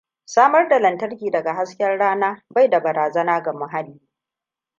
Samar 0.25 0.67
da 0.69 0.79
lantarki 0.79 1.31
daga 1.31 1.53
hasken 1.53 1.97
rana 1.99 2.43
bai 2.49 2.67
da 2.69 2.79
barazana 2.79 3.39
ga 3.41 3.53
muhalli. 3.53 4.01